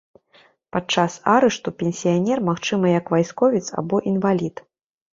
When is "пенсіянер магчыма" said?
1.83-2.85